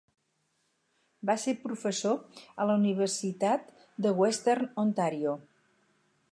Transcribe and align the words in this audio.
Va 1.29 1.35
ser 1.43 1.53
professor 1.65 2.17
a 2.63 2.67
la 2.71 2.79
Universitat 2.83 3.69
de 4.07 4.17
Western 4.23 4.69
Ontario. 4.87 5.39